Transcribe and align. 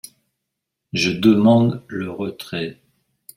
Je 0.93 1.11
demande 1.11 1.83
le 1.87 2.09
retrait. 2.09 2.81